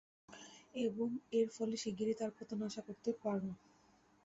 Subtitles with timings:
[0.83, 3.37] এবং এর ফলে শিগগিরই তার পতন আশা করতে পোর।